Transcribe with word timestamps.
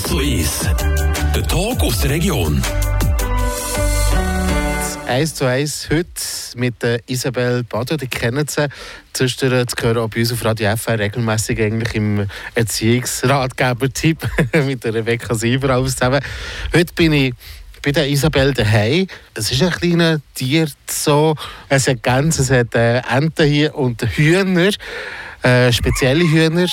1 0.00 0.08
zu 0.08 0.18
1. 0.18 0.60
Der 1.34 1.46
Talk 1.46 1.82
aus 1.82 2.00
der 2.00 2.10
Region. 2.10 2.62
1 5.06 5.34
zu 5.34 5.44
1 5.44 5.88
heute 5.90 6.06
mit 6.56 6.74
Isabel 7.06 7.64
Bado, 7.64 7.98
die 7.98 8.06
kennen 8.06 8.46
sie. 8.48 8.68
Zwischendurch 9.12 9.66
zu 9.66 9.82
hören, 9.82 9.98
auch 9.98 10.08
bei 10.08 10.20
uns 10.20 10.32
auf 10.32 10.42
Radio 10.42 10.74
FR 10.74 10.98
regelmäßig 10.98 11.60
eigentlich 11.60 11.94
im 11.94 12.26
Erziehungsratgeber-Tipp 12.54 14.18
mit 14.64 14.84
der 14.84 14.94
Rebecca 14.94 15.34
Sieber 15.34 15.84
zusammen. 15.84 16.22
Heute 16.74 16.94
bin 16.94 17.12
ich 17.12 17.34
bei 17.82 17.92
der 17.92 18.08
Isabel 18.08 18.54
daheim. 18.54 19.06
Es 19.34 19.52
ist 19.52 19.62
ein 19.62 19.70
kleines 19.70 20.20
Tier 20.34 20.66
so. 20.88 21.34
Es 21.68 21.88
hat 21.88 22.02
Gänse, 22.02 22.42
es 22.42 22.50
hat 22.50 22.74
äh, 22.74 23.00
Enten 23.00 23.46
hier 23.46 23.74
und 23.74 24.00
Hühner, 24.02 24.70
äh, 25.42 25.70
spezielle 25.70 26.24
Hühner. 26.24 26.68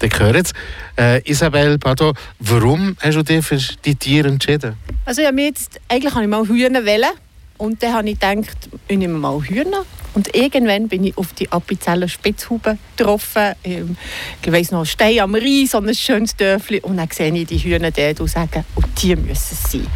Dann 0.00 0.10
hören 0.18 0.44
Sie. 0.44 0.52
Äh, 0.98 1.30
Isabel 1.30 1.78
Bado, 1.78 2.14
warum 2.38 2.96
hast 3.00 3.16
du 3.16 3.22
dich 3.22 3.44
für 3.44 3.58
die 3.84 3.94
Tiere 3.94 4.28
entschieden? 4.28 4.74
Also 5.04 5.20
ja, 5.22 5.30
jetzt, 5.30 5.78
eigentlich 5.88 6.14
habe 6.14 6.24
ich 6.24 6.30
mal 6.30 6.46
Hühner 6.46 6.84
wählen 6.84 7.10
und 7.58 7.82
dann 7.82 7.92
habe 7.92 8.08
ich 8.08 8.18
gedacht, 8.18 8.56
ich 8.88 8.98
nehme 8.98 9.18
mal 9.18 9.40
Hühner. 9.42 9.84
Und 10.14 10.34
irgendwann 10.34 10.88
bin 10.88 11.04
ich 11.04 11.16
auf 11.16 11.34
die 11.34 11.52
Appenzeller 11.52 12.08
Spitzhuben 12.08 12.78
getroffen. 12.96 13.52
Ähm, 13.62 13.96
ich 14.42 14.50
weiss 14.50 14.70
noch, 14.72 14.84
Stein 14.84 15.20
am 15.20 15.34
Rhein, 15.34 15.66
so 15.66 15.78
ein 15.78 15.94
schönes 15.94 16.34
Dörfli. 16.34 16.80
Und 16.80 16.96
dann 16.96 17.08
sehe 17.12 17.32
ich 17.32 17.46
die 17.46 17.58
Hühner 17.58 17.90
dort 17.90 18.20
und 18.20 18.28
sage, 18.28 18.64
oh, 18.76 18.82
die 19.00 19.14
müssen 19.14 19.34
es 19.34 19.70
sein. 19.70 19.86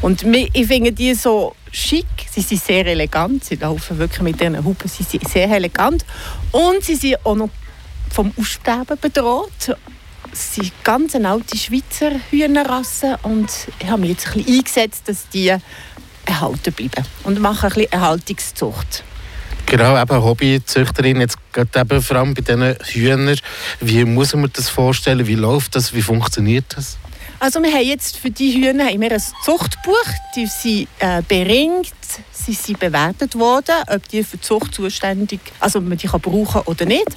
Und 0.00 0.24
ich 0.24 0.66
finde 0.66 0.92
die 0.92 1.14
so 1.14 1.54
schick, 1.70 2.06
sie 2.30 2.40
sind 2.40 2.62
sehr 2.62 2.86
elegant, 2.86 3.44
sie 3.44 3.54
laufen 3.56 3.98
wirklich 3.98 4.22
mit 4.22 4.40
ihren 4.40 4.64
Huben, 4.64 4.88
sie 4.88 5.04
sind 5.04 5.28
sehr 5.28 5.48
elegant. 5.50 6.04
Und 6.50 6.82
sie 6.82 6.96
sind 6.96 7.24
auch 7.24 7.36
noch 7.36 7.50
vom 8.12 8.32
Aussterben 8.38 8.98
bedroht. 9.00 9.76
Es 10.32 10.54
sind 10.54 10.72
ganz 10.84 11.14
alte 11.14 11.56
Schweizer 11.56 12.12
Hühnerrasse 12.30 13.18
und 13.22 13.50
ich 13.80 13.88
habe 13.88 14.00
mich 14.02 14.10
jetzt 14.10 14.28
ein 14.28 14.32
bisschen 14.34 14.58
eingesetzt, 14.58 15.08
dass 15.08 15.28
die 15.28 15.54
erhalten 16.24 16.72
bleiben 16.72 17.04
und 17.24 17.40
mache 17.40 17.66
ein 17.66 17.72
bisschen 17.72 17.92
Erhaltungszucht. 17.92 19.04
Genau, 19.66 20.00
eben 20.00 20.22
Hobbyzüchterin, 20.22 21.20
jetzt 21.20 21.38
eben 21.56 22.02
vor 22.02 22.16
allem 22.16 22.34
bei 22.34 22.42
diesen 22.42 22.76
Hühnern. 22.84 23.38
Wie 23.80 24.04
muss 24.04 24.34
man 24.34 24.50
das 24.52 24.68
vorstellen? 24.68 25.26
Wie 25.26 25.34
läuft 25.34 25.74
das? 25.76 25.94
Wie 25.94 26.02
funktioniert 26.02 26.66
das? 26.76 26.98
Also 27.42 27.60
wir 27.60 27.72
haben 27.72 27.84
jetzt 27.84 28.18
für 28.18 28.30
die 28.30 28.52
Hühner 28.52 28.84
haben 28.84 29.00
wir 29.00 29.10
ein 29.10 29.22
Zuchtbuch, 29.44 30.06
die 30.36 30.46
sind 30.46 30.86
äh, 31.00 31.22
beringt, 31.26 31.92
sie 32.30 32.52
sind 32.52 32.78
bewertet 32.78 33.36
worden, 33.36 33.74
ob 33.92 34.08
die 34.10 34.22
für 34.22 34.36
die 34.36 34.42
Zucht 34.42 34.72
zuständig, 34.72 35.40
also 35.58 35.80
ob 35.80 35.86
man 35.86 35.98
die 35.98 36.06
kann 36.06 36.20
brauchen 36.20 36.60
oder 36.66 36.84
nicht. 36.84 37.08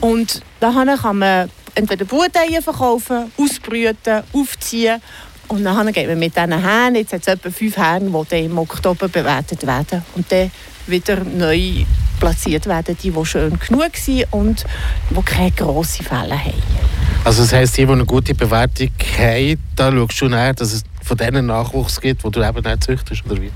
Und 0.00 0.42
dann 0.60 0.96
kann 0.96 1.18
man 1.18 1.50
entweder 1.74 2.04
Bruteier 2.04 2.62
verkaufen, 2.62 3.32
ausbrüten, 3.36 4.22
aufziehen. 4.32 5.02
Und 5.48 5.64
dann 5.64 5.92
geht 5.92 6.06
man 6.06 6.20
mit 6.20 6.36
diesen 6.36 6.52
Hähnen, 6.52 6.94
jetzt 6.94 7.14
hat 7.14 7.22
es 7.22 7.26
etwa 7.26 7.50
fünf 7.50 7.76
Hähne, 7.76 8.26
die 8.30 8.44
im 8.44 8.58
Oktober 8.58 9.08
bewertet 9.08 9.66
werden. 9.66 10.04
Und 10.14 10.30
dann 10.30 10.52
wieder 10.86 11.24
neu 11.24 11.84
platziert 12.20 12.66
werden, 12.66 12.96
die, 13.02 13.10
die 13.10 13.26
schön 13.26 13.58
genug 13.58 13.96
sind 13.96 14.24
und 14.30 14.64
die 15.10 15.22
keine 15.22 15.50
grossen 15.50 16.04
Fälle 16.04 16.38
haben. 16.38 17.07
Also 17.24 17.42
das 17.42 17.52
heisst, 17.52 17.76
die, 17.76 17.84
die 17.84 17.92
eine 17.92 18.06
gute 18.06 18.34
Bewertung 18.34 18.90
haben, 19.18 19.62
da 19.76 19.92
schaust 19.92 20.20
du 20.20 20.28
nach, 20.28 20.54
dass 20.54 20.72
es 20.72 20.84
von 21.08 21.16
denen 21.16 21.46
Nachwuchs 21.46 22.00
gibt, 22.00 22.22
wo 22.22 22.28
du 22.28 22.46
eben 22.46 22.62
nicht 22.62 22.84
züchtest, 22.84 23.24
oder 23.26 23.40
wie? 23.40 23.50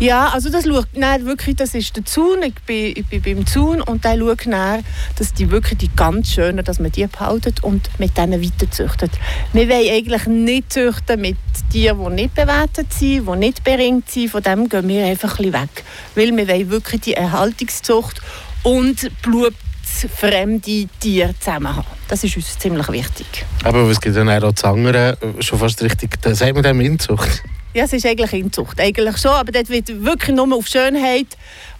Ja, 0.00 0.28
also 0.28 0.50
das 0.50 0.64
schaut, 0.64 0.88
wirklich, 0.94 1.56
das 1.56 1.74
ist 1.74 1.94
der 1.96 2.04
Zaun, 2.04 2.42
ich 2.42 2.54
bin, 2.66 2.94
ich 2.96 3.06
bin 3.06 3.22
beim 3.22 3.46
Zaun 3.46 3.80
und 3.80 4.04
der 4.04 4.18
schaut 4.18 4.46
nach, 4.46 4.78
dass 5.16 5.32
die 5.32 5.50
wirklich 5.50 5.78
die 5.78 5.90
ganz 5.94 6.32
schönen, 6.32 6.64
dass 6.64 6.80
man 6.80 6.90
die 6.90 7.06
behaltet 7.06 7.62
und 7.62 7.88
mit 7.98 8.18
denen 8.18 8.42
weiter 8.42 8.70
züchtet. 8.70 9.12
Wir 9.52 9.68
wollen 9.68 9.88
eigentlich 9.88 10.26
nicht 10.26 10.72
züchten 10.72 11.20
mit 11.20 11.36
Tieren, 11.70 12.04
die 12.04 12.22
nicht 12.22 12.34
bewertet 12.34 12.92
sind, 12.92 13.26
die 13.26 13.36
nicht 13.36 13.62
beringt 13.62 14.10
sind, 14.10 14.30
von 14.30 14.42
dem 14.42 14.68
gehen 14.68 14.88
wir 14.88 15.06
einfach 15.06 15.38
ein 15.38 15.52
weg, 15.52 15.84
weil 16.16 16.36
wir 16.36 16.48
wollen 16.48 16.70
wirklich 16.70 17.00
die 17.02 17.14
Erhaltungszucht 17.14 18.20
und 18.62 19.10
Blut 19.22 19.54
fremde 19.84 20.86
Tiere 21.00 21.34
zusammen 21.38 21.76
haben. 21.76 21.95
Das 22.08 22.22
ist 22.22 22.36
uns 22.36 22.58
ziemlich 22.58 22.88
wichtig. 22.88 23.26
Aber 23.64 23.82
es 23.90 24.00
gibt 24.00 24.16
dann 24.16 24.28
auch 24.28 24.52
Zangere, 24.52 25.18
schon 25.40 25.58
fast 25.58 25.82
richtig, 25.82 26.10
sagt 26.22 26.54
man 26.54 26.62
dem 26.62 26.80
Inzucht? 26.80 27.42
Ja, 27.74 27.84
es 27.84 27.92
ist 27.92 28.06
eigentlich 28.06 28.32
Inzucht, 28.32 28.80
eigentlich 28.80 29.18
schon, 29.18 29.32
aber 29.32 29.52
dort 29.52 29.68
wird 29.68 29.88
wirklich 30.04 30.34
nur 30.34 30.56
auf 30.56 30.66
Schönheit. 30.66 31.26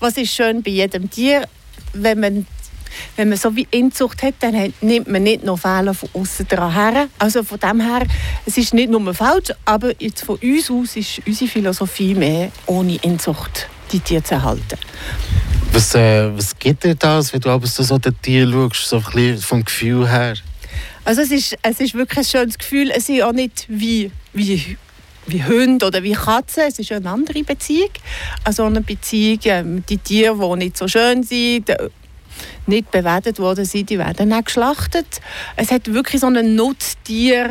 Was 0.00 0.16
ist 0.16 0.34
schön 0.34 0.62
bei 0.62 0.70
jedem 0.70 1.09
Tier? 1.09 1.47
Wenn 1.92 2.20
man 2.20 2.47
wenn 3.16 3.28
man 3.28 3.38
so 3.38 3.54
wie 3.54 3.66
Inzucht 3.70 4.22
hat, 4.22 4.34
dann 4.41 4.72
nimmt 4.81 5.09
man 5.09 5.22
nicht 5.22 5.44
noch 5.44 5.59
Fehler 5.59 5.94
von 5.94 6.09
außen 6.12 6.48
dran 6.48 6.72
her. 6.72 7.08
Also 7.19 7.43
von 7.43 7.58
dem 7.58 7.81
her, 7.81 8.06
es 8.47 8.56
ist 8.56 8.75
nicht 8.75 8.91
nur 8.91 9.14
falsch, 9.14 9.53
aber 9.64 9.93
jetzt 10.00 10.25
von 10.25 10.37
uns 10.37 10.70
aus 10.70 10.97
ist 10.97 11.20
unsere 11.26 11.50
Philosophie 11.50 12.14
mehr, 12.14 12.50
ohne 12.66 12.97
Inzucht 12.97 13.69
die 13.93 14.00
Tiere 14.00 14.22
zu 14.22 14.34
erhalten. 14.34 14.78
Was, 15.76 15.94
äh, 15.94 16.34
was 16.34 16.59
gibt 16.59 16.84
dir 16.84 16.94
das, 16.94 17.34
wenn 17.34 17.41
du 17.42 17.50
aber 17.50 17.66
so, 17.66 17.82
so 17.82 17.98
den 17.98 18.19
Tier 18.22 18.50
schaust, 18.50 18.88
so 18.88 18.97
ein 18.97 19.03
bisschen 19.03 19.37
vom 19.37 19.62
Gefühl 19.62 20.09
her? 20.09 20.32
Also 21.04 21.20
es 21.20 21.31
ist, 21.31 21.59
es 21.60 21.81
ist 21.81 21.92
wirklich 21.92 22.16
ein 22.16 22.25
schönes 22.25 22.56
Gefühl. 22.56 22.91
Es 22.91 23.10
ist 23.10 23.22
auch 23.22 23.34
nicht 23.34 23.66
wie, 23.69 24.10
wie, 24.32 24.78
wie 25.26 25.44
Hunde 25.44 25.84
oder 25.84 26.03
wie 26.03 26.14
Katzen. 26.14 26.62
Es 26.66 26.78
ist 26.78 26.91
eine 26.92 27.10
andere 27.10 27.44
Beziehung. 27.44 27.91
Also 28.42 28.64
eine 28.64 28.81
Beziehung, 28.81 29.38
ähm, 29.44 29.84
die 29.87 29.98
Tiere, 29.98 30.38
die 30.38 30.64
nicht 30.64 30.78
so 30.78 30.88
schön 30.88 31.22
sind, 31.22 31.70
nicht 32.66 32.91
bewertet 32.91 33.38
worden 33.38 33.66
sind, 33.66 33.91
die 33.91 33.98
werden 33.98 34.32
auch 34.32 34.44
geschlachtet. 34.44 35.20
Es 35.56 35.70
hat 35.70 35.93
wirklich 35.93 36.22
so 36.22 36.28
ein 36.28 36.54
Nutztier 36.54 37.50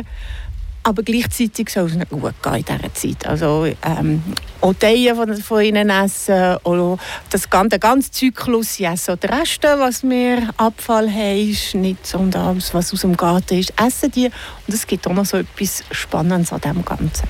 aber 0.86 1.02
gleichzeitig 1.02 1.68
soll 1.68 1.86
es 1.86 1.94
nicht 1.96 2.10
gut 2.10 2.40
gehen 2.40 2.54
in 2.54 2.64
dieser 2.64 2.94
Zeit. 2.94 3.26
Also 3.26 3.66
ähm, 3.82 4.22
auch 4.60 4.72
die 4.74 5.10
von, 5.16 5.36
von 5.36 5.60
ihnen 5.60 5.90
essen, 5.90 6.58
oder 6.62 6.96
das 7.28 7.50
ganze, 7.50 7.70
der 7.70 7.78
ganze 7.80 8.12
Zyklus, 8.12 8.78
essen 8.78 9.18
die 9.20 9.26
Reste, 9.26 9.74
was 9.80 10.04
wir 10.04 10.48
Abfall 10.56 11.10
haben, 11.10 11.56
nicht 11.80 12.06
so 12.06 12.20
alles, 12.32 12.72
was 12.72 12.92
aus 12.92 13.00
dem 13.00 13.16
Garten 13.16 13.58
ist, 13.58 13.72
essen 13.84 14.12
die. 14.12 14.26
Und 14.26 14.74
es 14.74 14.86
gibt 14.86 15.04
auch 15.08 15.12
noch 15.12 15.26
so 15.26 15.38
etwas 15.38 15.82
Spannendes 15.90 16.52
an 16.52 16.60
dem 16.60 16.84
Ganzen. 16.84 17.26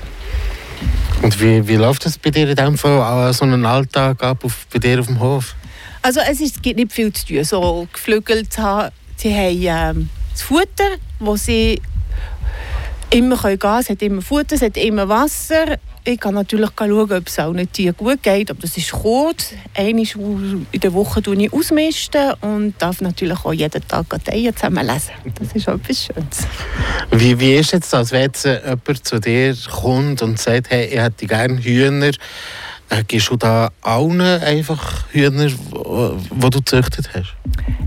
Und 1.23 1.41
wie, 1.41 1.67
wie 1.67 1.77
läuft 1.77 2.05
das 2.05 2.19
bei 2.19 2.29
dir 2.29 2.47
in 2.47 2.55
diesem 2.55 2.77
Fall, 2.77 3.33
so 3.33 3.43
einen 3.43 3.65
Alltag 3.65 4.21
ab 4.21 4.45
auf, 4.45 4.67
bei 4.71 4.77
dir 4.77 4.99
auf 4.99 5.07
dem 5.07 5.19
Hof? 5.19 5.55
Also 6.03 6.19
es, 6.19 6.41
ist, 6.41 6.57
es 6.57 6.61
gibt 6.61 6.77
nicht 6.77 6.91
viel 6.91 7.11
zu 7.11 7.25
tun, 7.25 7.43
so 7.43 7.87
geflügelt 7.91 8.55
haben. 8.59 8.93
Sie 9.15 9.33
haben 9.33 9.97
ähm, 9.97 10.09
das 10.31 10.43
Futter, 10.43 10.97
das 11.19 11.45
sie 11.45 11.81
immer 13.09 13.37
gehen 13.37 13.59
können. 13.59 13.79
Es 13.79 13.89
hat 13.89 14.01
immer 14.01 14.21
Futter, 14.21 14.55
es 14.55 14.61
hat 14.61 14.77
immer 14.77 15.07
Wasser. 15.07 15.77
Ich 16.03 16.19
kann 16.19 16.35
natürlich 16.35 16.69
schauen, 16.77 17.11
ob 17.11 17.27
es 17.27 17.39
auch 17.39 17.51
nicht 17.51 17.75
gut 17.97 18.23
geht, 18.23 18.49
aber 18.49 18.61
das 18.61 18.77
ist 18.77 18.91
kurz. 18.91 19.51
Einmal 19.75 20.05
in 20.71 20.79
der 20.79 20.93
Woche 20.93 21.21
tue 21.21 21.35
ich 21.35 21.51
ausmisten 21.51 22.33
und 22.39 22.75
darf 22.79 23.01
natürlich 23.01 23.43
auch 23.43 23.51
jeden 23.51 23.85
Tag 23.85 24.09
Dateien 24.09 24.55
zusammen 24.55 24.85
lesen. 24.85 25.11
Das 25.37 25.51
ist 25.53 25.67
auch 25.67 25.73
etwas 25.73 26.05
Schönes. 26.05 26.47
Wie, 27.11 27.37
wie 27.37 27.55
ist 27.55 27.73
jetzt 27.73 27.91
das, 27.91 28.13
wenn 28.13 28.21
jetzt 28.21 28.45
jemand 28.45 29.05
zu 29.05 29.19
dir 29.19 29.53
kommt 29.69 30.21
und 30.21 30.39
sagt, 30.39 30.69
hey, 30.69 30.85
ich 30.85 30.97
hätte 30.97 31.27
gerne 31.27 31.61
Hühner, 31.61 32.11
äh, 32.89 33.03
gibst 33.05 33.29
du 33.29 33.35
da 33.35 33.69
allen 33.81 34.21
einfach 34.21 35.07
Hühner, 35.11 35.47
die 35.47 36.49
du 36.49 36.49
gezüchtet 36.59 37.09
hast? 37.13 37.35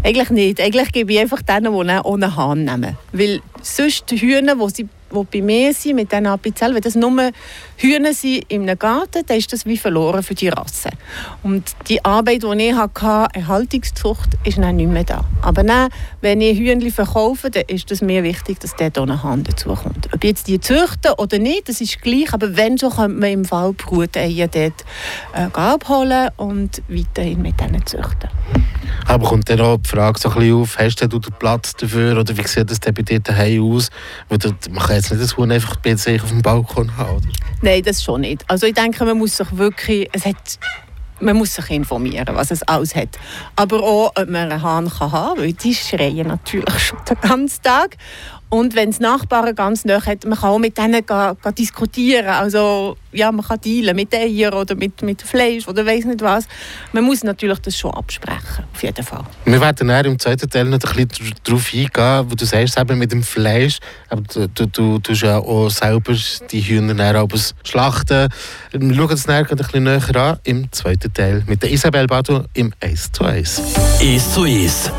Eigentlich 0.03 0.29
nicht. 0.29 0.61
Eigentlich 0.61 0.93
gebe 0.93 1.13
ich 1.15 1.21
einfach 1.21 1.41
denen, 1.41 1.73
die 1.73 2.01
ohne 2.05 2.37
Hahn 2.37 2.65
nehmen. 2.65 2.99
Weil 3.13 3.41
sonst 3.63 4.11
die 4.11 4.21
Hühner, 4.21 4.57
die 4.57 4.75
sie 4.75 4.89
die 5.11 5.41
bei 5.41 5.45
mir 5.45 5.73
sind, 5.73 5.97
mit 5.97 6.13
diesen 6.13 6.27
Apizellen, 6.27 6.75
wenn 6.75 6.83
das 6.83 6.95
nur 6.95 7.31
Hühner 7.81 8.13
sind 8.13 8.45
in 8.49 8.63
einem 8.63 8.79
Garten, 8.79 9.23
dann 9.27 9.39
ist 9.39 9.55
das 9.55 9.65
wie 9.65 9.79
verloren 9.79 10.23
für 10.23 10.35
die 10.35 10.49
Rasse. 10.49 10.91
Und 11.43 11.65
die 11.89 12.05
Arbeit, 12.05 12.43
die 12.43 12.69
ich 12.69 12.75
hatte, 12.75 13.27
Erhaltungszucht, 13.33 14.29
ist 14.45 14.59
dann 14.59 14.77
nicht 14.77 14.91
mehr 14.91 15.05
da. 15.05 15.25
Aber 15.41 15.63
dann, 15.63 15.89
wenn 16.21 16.43
ich 16.43 16.59
Hühnchen 16.59 16.91
verkaufe, 16.91 17.51
dann 17.51 17.63
ist 17.69 17.91
es 17.91 18.03
mir 18.03 18.23
wichtig, 18.23 18.61
dass 18.61 18.75
hier 18.77 18.93
eine 18.95 19.23
Hand 19.23 19.49
dazukommt. 19.49 20.11
Ob 20.13 20.23
jetzt 20.23 20.47
die 20.49 20.61
züchten 20.61 21.13
oder 21.17 21.39
nicht, 21.39 21.71
das 21.71 21.81
ist 21.81 22.03
gleich, 22.03 22.35
aber 22.35 22.55
wenn 22.55 22.77
so, 22.77 22.91
könnte 22.91 23.19
man 23.19 23.31
im 23.31 23.45
Fall 23.47 23.73
Bruteier 23.73 24.49
dort 24.49 24.85
äh, 25.33 25.49
abholen 25.51 26.29
und 26.37 26.83
weiterhin 26.89 27.41
mit 27.41 27.59
denen 27.59 27.87
züchten. 27.87 28.29
Aber 29.07 29.27
kommt 29.27 29.49
dann 29.49 29.61
auch 29.63 29.79
die 29.79 29.89
Frage 29.89 30.21
so 30.21 30.29
ein 30.29 30.35
bisschen 30.35 30.61
auf, 30.61 30.79
hast 30.79 30.97
du 30.97 31.09
den 31.09 31.33
Platz 31.39 31.73
dafür 31.77 32.19
oder 32.19 32.37
wie 32.37 32.47
sieht 32.47 32.71
das 32.71 32.81
bei 32.81 32.93
dir 32.93 33.21
daheim 33.21 33.73
aus? 33.73 33.89
Man 34.29 34.39
kann 34.39 34.97
jetzt 34.97 35.11
nicht 35.11 35.23
das 35.23 35.37
Huhn 35.39 35.51
einfach 35.51 35.77
bei 35.77 35.95
sich 35.95 36.23
auf 36.23 36.29
dem 36.29 36.43
Balkon 36.43 36.95
haben, 36.99 37.17
oder? 37.17 37.50
Nein, 37.63 37.83
das 37.83 38.03
schon 38.03 38.23
nicht. 38.23 38.45
Also 38.49 38.67
ich 38.67 38.75
denke, 38.75 39.05
man 39.05 39.19
muss 39.19 39.37
sich 39.37 39.57
wirklich, 39.57 40.09
es 40.13 40.25
hat 40.25 40.59
man 41.21 41.37
muss 41.37 41.55
sich 41.55 41.71
informieren, 41.71 42.35
was 42.35 42.51
es 42.51 42.63
alles 42.63 42.95
hat. 42.97 43.19
Aber 43.55 43.83
auch, 43.83 44.13
ob 44.17 44.29
man 44.29 44.51
einen 44.51 44.63
Hahn 44.63 44.89
kann 44.89 45.13
haben 45.13 45.37
kann, 45.37 45.45
weil 45.45 45.53
die 45.53 45.75
schreien 45.75 46.29
natürlich 46.29 46.79
schon 46.79 46.99
den 47.09 47.21
ganzen 47.21 47.63
Tag. 47.63 47.97
Und 48.51 48.75
wenn 48.75 48.89
es 48.89 48.99
Nachbarn 48.99 49.55
ganz 49.55 49.85
nah 49.85 50.05
hat, 50.05 50.25
man 50.27 50.37
kann 50.37 50.51
auch 50.51 50.59
mit 50.59 50.77
denen 50.77 51.07
ga, 51.07 51.37
ga 51.41 51.53
diskutieren. 51.53 52.27
Also 52.27 52.97
ja, 53.13 53.31
man 53.31 53.45
kann 53.45 53.61
dealen 53.61 53.95
mit 53.95 54.13
Eier 54.13 54.53
oder 54.55 54.75
mit, 54.75 55.03
mit 55.03 55.23
Fleisch 55.23 55.69
oder 55.69 55.87
weiß 55.87 56.05
nicht 56.07 56.21
was. 56.21 56.47
Man 56.93 57.05
muss 57.05 57.23
natürlich 57.23 57.61
das 57.61 57.77
schon 57.77 57.93
absprechen, 57.93 58.65
auf 58.73 58.83
jeden 58.83 59.05
Fall. 59.05 59.25
Wir 59.45 59.61
werden 59.61 59.87
dann 59.87 60.05
im 60.05 60.19
zweiten 60.19 60.51
Teil 60.51 60.65
noch 60.65 60.81
ein 60.81 61.07
bisschen 61.07 61.35
darauf 61.45 61.73
eingehen, 61.73 62.31
wo 62.31 62.35
du 62.35 62.45
sagst, 62.45 62.77
eben 62.77 62.99
mit 62.99 63.13
dem 63.13 63.23
Fleisch, 63.23 63.79
aber 64.09 64.23
du, 64.23 64.49
du, 64.49 64.67
du 64.67 64.99
tust 64.99 65.23
ja 65.23 65.39
auch 65.39 65.71
selber 65.71 66.15
die 66.51 66.61
Hühner 66.61 66.95
dann 66.95 67.29
schlachten. 67.63 68.29
Wir 68.73 68.95
schauen 68.97 69.11
uns 69.11 69.29
ein 69.29 69.47
bisschen 69.47 69.85
näher 69.85 70.17
an 70.17 70.39
im 70.43 70.73
zweiten 70.73 71.13
Teil 71.13 71.45
mit 71.47 71.63
der 71.63 71.71
Isabel 71.71 72.09
Badu 72.09 72.43
im 72.55 72.73
1 72.81 73.13
zu 73.13 73.25
1. 73.25 73.63
1 74.01 74.35
zu 74.35 74.43
1. 74.43 74.91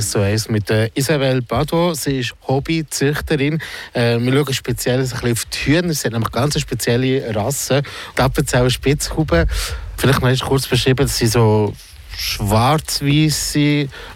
zu 0.00 0.20
eins 0.20 0.48
mit 0.48 0.68
der 0.68 0.96
Isabel 0.96 1.42
Bado. 1.42 1.94
Sie 1.94 2.20
ist 2.20 2.34
Hobbyzüchterin. 2.46 3.60
Äh, 3.92 4.18
wir 4.18 4.32
schauen 4.32 4.54
speziell 4.54 5.00
ein 5.00 5.08
bisschen 5.08 5.32
auf 5.32 5.44
die 5.46 5.58
Hühner. 5.66 5.94
Sie 5.94 6.06
haben 6.06 6.12
nämlich 6.14 6.32
ganz 6.32 6.58
spezielle 6.60 7.34
Rassen. 7.34 7.82
Die 8.16 8.22
Appenzeller 8.22 8.70
Spitzhuben. 8.70 9.48
Vielleicht 9.96 10.20
noch 10.22 10.48
kurz 10.48 10.66
beschrieben, 10.66 11.06
dass 11.06 11.18
sie 11.18 11.26
so 11.26 11.72
schwarz-weiß 12.16 13.58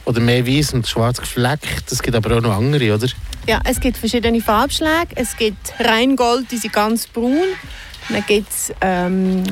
oder 0.04 0.20
mehr 0.20 0.46
weiß 0.46 0.74
und 0.74 0.86
schwarz 0.86 1.18
gefleckt. 1.18 1.90
Es 1.90 2.02
gibt 2.02 2.16
aber 2.16 2.36
auch 2.36 2.40
noch 2.40 2.56
andere, 2.56 2.94
oder? 2.94 3.08
Ja, 3.46 3.60
es 3.64 3.80
gibt 3.80 3.96
verschiedene 3.96 4.40
Farbschläge. 4.40 5.08
Es 5.16 5.36
gibt 5.36 5.72
Reingold, 5.78 6.50
die 6.50 6.58
sind 6.58 6.72
ganz 6.72 7.06
braun. 7.06 7.44
Dann 8.08 8.24
gibt 8.26 8.50
es 8.50 8.72
ähm, 8.80 9.44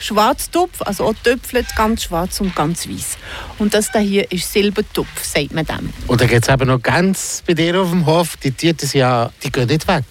Gold-Schwarztopf, 0.00 0.82
also 0.82 1.04
auch 1.04 1.14
Töpflet, 1.22 1.66
ganz 1.76 2.04
schwarz 2.04 2.40
und 2.40 2.56
ganz 2.56 2.88
weiß. 2.88 3.18
Und 3.58 3.74
das 3.74 3.90
hier 3.92 4.30
ist 4.32 4.50
Silbertopf, 4.50 5.22
sagt 5.22 5.52
man 5.52 5.66
dem. 5.66 5.92
Und 6.06 6.20
dann 6.20 6.28
gibt 6.28 6.48
es 6.48 6.52
eben 6.52 6.66
noch 6.66 6.82
ganz 6.82 7.42
bei 7.46 7.54
dir 7.54 7.80
auf 7.80 7.90
dem 7.90 8.06
Hof, 8.06 8.36
die 8.38 8.50
Tiere 8.50 8.76
ja, 8.94 9.30
die 9.42 9.52
gehen 9.52 9.68
nicht 9.68 9.86
weg. 9.86 10.04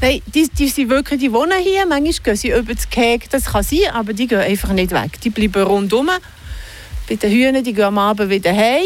Nein, 0.00 0.22
die, 0.26 0.48
die, 0.48 0.68
sind 0.68 0.90
wirklich, 0.90 1.20
die 1.20 1.32
wohnen 1.32 1.60
hier. 1.60 1.84
Manchmal 1.86 2.12
gehen 2.12 2.36
sie 2.36 2.50
über 2.50 2.74
das 2.74 2.88
Keg, 2.88 3.28
das 3.30 3.46
kann 3.46 3.62
sein, 3.62 3.90
aber 3.92 4.12
die 4.12 4.26
gehen 4.26 4.40
einfach 4.40 4.72
nicht 4.72 4.92
weg. 4.92 5.20
Die 5.22 5.30
bleiben 5.30 5.62
rundum. 5.62 6.08
Bei 7.08 7.14
den 7.16 7.30
Hühnern, 7.30 7.64
die 7.64 7.74
gehen 7.74 7.84
am 7.84 7.98
Abend 7.98 8.30
wieder 8.30 8.54
heim 8.54 8.82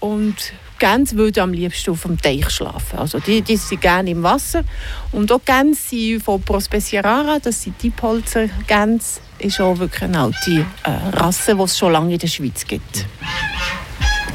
und 0.00 0.52
Gänse 0.78 1.16
würden 1.16 1.40
am 1.40 1.52
liebsten 1.52 1.90
auf 1.90 2.02
dem 2.02 2.20
Teich 2.20 2.50
schlafen. 2.50 2.98
Also 2.98 3.18
die, 3.18 3.42
die 3.42 3.56
sind 3.56 3.80
gerne 3.80 4.10
im 4.10 4.22
Wasser. 4.22 4.64
Und 5.12 5.30
auch 5.32 5.40
Gänse 5.44 5.80
sind 5.80 6.22
von 6.22 6.42
Prospeciarara, 6.42 7.38
das 7.38 7.62
sind 7.62 7.82
die 7.82 7.90
Polzergänse, 7.90 9.20
ist 9.38 9.60
auch 9.60 9.78
wirklich 9.78 10.02
eine 10.02 10.20
alte 10.20 10.66
äh, 10.84 10.90
Rasse, 11.16 11.54
die 11.54 11.62
es 11.62 11.78
schon 11.78 11.92
lange 11.92 12.14
in 12.14 12.18
der 12.18 12.28
Schweiz 12.28 12.66
gibt. 12.66 13.06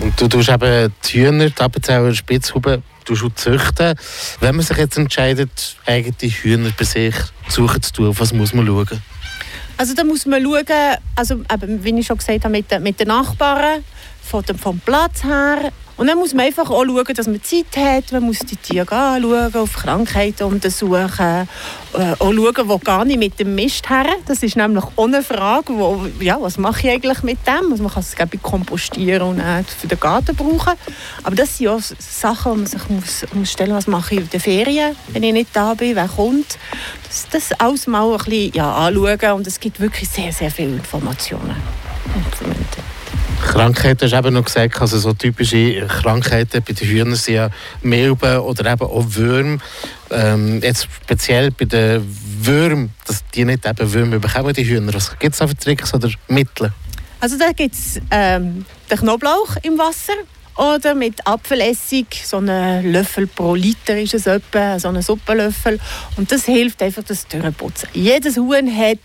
Und 0.01 0.19
du 0.19 0.27
tust 0.27 0.49
eben 0.49 0.93
die 1.05 1.25
Hühner, 1.25 1.49
die 1.49 1.61
Appenzeller 1.61 2.13
Spitzhuben, 2.13 2.83
du 3.05 3.29
züchten. 3.29 3.95
Wenn 4.39 4.55
man 4.55 4.65
sich 4.65 4.77
jetzt 4.77 4.97
entscheidet, 4.97 5.77
eigene 5.85 6.31
Hühner 6.31 6.71
bei 6.77 6.85
sich 6.85 7.15
suchen 7.47 7.81
zu 7.81 7.93
tun, 7.93 8.07
auf 8.09 8.19
was 8.19 8.33
muss 8.33 8.53
man 8.53 8.65
schauen? 8.65 9.01
Also 9.77 9.95
da 9.95 10.03
muss 10.03 10.25
man 10.25 10.43
schauen, 10.43 10.97
also 11.15 11.41
eben, 11.51 11.83
wie 11.83 11.99
ich 11.99 12.05
schon 12.05 12.17
gesagt 12.17 12.43
habe, 12.43 12.51
mit 12.51 12.69
den, 12.69 12.83
mit 12.83 12.99
den 12.99 13.07
Nachbarn, 13.07 13.83
von 14.31 14.43
vom 14.57 14.79
Platz 14.79 15.23
her, 15.25 15.71
Und 15.97 16.07
dann 16.07 16.17
muss 16.17 16.33
man 16.33 16.45
einfach 16.45 16.69
auch 16.69 16.85
schauen, 16.85 17.13
dass 17.13 17.27
man 17.27 17.43
Zeit 17.43 17.75
hat. 17.75 18.11
Man 18.13 18.23
muss 18.23 18.39
die 18.39 18.55
Tiere 18.55 18.89
anschauen, 18.89 19.53
auf 19.53 19.73
Krankheiten 19.73 20.45
untersuchen. 20.45 21.47
Äh, 21.93 22.13
auch 22.17 22.33
schauen, 22.33 22.69
wo 22.69 22.77
gar 22.77 23.03
nicht 23.03 23.19
mit 23.19 23.37
dem 23.39 23.53
Mist 23.53 23.89
her. 23.89 24.05
Das 24.25 24.41
ist 24.41 24.55
nämlich 24.55 24.85
eine 24.95 25.21
Frage, 25.21 25.77
wo, 25.77 26.07
ja, 26.21 26.37
was 26.41 26.57
mache 26.57 26.87
ich 26.87 26.93
eigentlich 26.93 27.21
mit 27.23 27.39
dem? 27.45 27.71
Also 27.71 27.83
man 27.83 27.91
kann 27.91 28.03
es 28.03 28.41
kompostieren 28.41 29.21
und 29.21 29.41
auch 29.41 29.63
für 29.65 29.87
den 29.87 29.99
Garten 29.99 30.35
brauchen. 30.35 30.73
Aber 31.23 31.35
das 31.35 31.57
sind 31.57 31.67
auch 31.67 31.81
Sachen, 31.99 32.53
die 32.53 32.57
man 32.59 32.67
sich 32.67 32.89
muss, 32.89 33.25
muss 33.33 33.51
stellen 33.51 33.73
muss. 33.73 33.83
Was 33.83 33.87
mache 33.87 34.15
ich 34.15 34.21
in 34.21 34.29
den 34.29 34.39
Ferien, 34.39 34.95
wenn 35.09 35.23
ich 35.23 35.33
nicht 35.33 35.49
da 35.53 35.73
bin? 35.73 35.95
Wer 35.95 36.07
kommt? 36.07 36.57
Das, 37.03 37.27
das 37.29 37.59
alles 37.59 37.85
mal 37.85 38.09
ein 38.09 38.17
bisschen 38.17 38.53
ja, 38.53 38.73
anschauen. 38.73 39.33
Und 39.33 39.45
es 39.45 39.59
gibt 39.59 39.79
wirklich 39.81 40.09
sehr, 40.09 40.31
sehr 40.31 40.49
viele 40.49 40.77
Informationen. 40.77 41.57
Krankheiten, 43.41 44.01
hast 44.03 44.11
du 44.13 44.17
eben 44.17 44.33
noch 44.33 44.45
gesagt, 44.45 44.79
also 44.79 44.97
so 44.97 45.13
typische 45.13 45.85
Krankheiten 45.87 46.63
bei 46.63 46.73
den 46.73 46.87
Hühnern 46.87 47.15
sind 47.15 47.35
ja 47.35 47.49
Milben 47.81 48.37
oder 48.39 48.71
eben 48.71 48.83
auch 48.83 49.05
Würmer. 49.07 49.57
Ähm, 50.09 50.61
jetzt 50.61 50.87
speziell 51.03 51.51
bei 51.51 51.65
den 51.65 52.03
Würmern, 52.41 52.91
dass 53.05 53.23
die 53.33 53.45
nicht 53.45 53.65
eben 53.65 53.93
Würmer 53.93 54.19
bekommen, 54.19 54.53
die 54.53 54.65
Hühner. 54.65 54.93
Was 54.93 55.17
gibt 55.19 55.33
es 55.33 55.39
da 55.39 55.47
Tricks 55.47 55.93
oder 55.93 56.09
Mittel? 56.27 56.71
Also 57.19 57.37
da 57.37 57.51
gibt 57.51 57.75
es 57.75 57.99
ähm, 58.09 58.65
den 58.89 58.97
Knoblauch 58.97 59.55
im 59.63 59.77
Wasser 59.77 60.13
oder 60.57 60.95
mit 60.95 61.25
Apfelessig, 61.25 62.23
so 62.25 62.37
einen 62.37 62.91
Löffel 62.91 63.27
pro 63.27 63.55
Liter 63.55 63.97
ist 63.97 64.13
es 64.13 64.27
etwa, 64.27 64.79
so 64.79 64.89
einen 64.89 65.01
Suppenlöffel. 65.01 65.79
Und 66.17 66.31
das 66.31 66.45
hilft 66.45 66.81
einfach, 66.81 67.03
das 67.03 67.27
durchputzen. 67.27 67.89
Jedes 67.93 68.37
Huhn 68.37 68.75
hat 68.75 68.99